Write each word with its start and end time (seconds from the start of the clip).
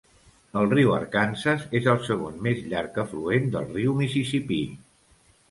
El 0.59 0.69
riu 0.69 0.93
Arkansas 0.95 1.65
és 1.81 1.89
el 1.93 1.99
segon 2.07 2.41
més 2.49 2.65
llarg 2.73 2.99
afluent 3.05 3.47
del 3.59 3.69
riu 3.77 3.95
Mississipí. 4.01 4.61